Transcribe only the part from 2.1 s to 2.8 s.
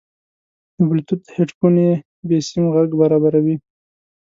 بېسیم